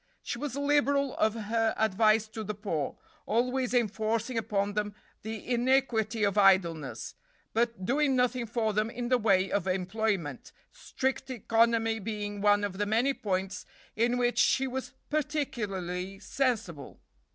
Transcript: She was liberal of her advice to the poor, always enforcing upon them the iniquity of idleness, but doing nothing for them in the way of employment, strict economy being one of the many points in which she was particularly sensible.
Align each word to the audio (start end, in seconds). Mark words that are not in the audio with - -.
She 0.23 0.39
was 0.39 0.55
liberal 0.55 1.15
of 1.17 1.35
her 1.35 1.75
advice 1.77 2.27
to 2.29 2.43
the 2.43 2.55
poor, 2.55 2.97
always 3.27 3.71
enforcing 3.71 4.35
upon 4.35 4.73
them 4.73 4.95
the 5.21 5.47
iniquity 5.47 6.23
of 6.23 6.39
idleness, 6.39 7.13
but 7.53 7.85
doing 7.85 8.15
nothing 8.15 8.47
for 8.47 8.73
them 8.73 8.89
in 8.89 9.09
the 9.09 9.19
way 9.19 9.51
of 9.51 9.67
employment, 9.67 10.53
strict 10.71 11.29
economy 11.29 11.99
being 11.99 12.41
one 12.41 12.63
of 12.63 12.79
the 12.79 12.87
many 12.87 13.13
points 13.13 13.67
in 13.95 14.17
which 14.17 14.39
she 14.39 14.65
was 14.65 14.93
particularly 15.11 16.17
sensible. 16.17 16.99